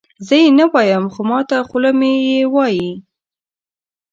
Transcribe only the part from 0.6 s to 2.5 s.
وایم خو ماته خوله مې یې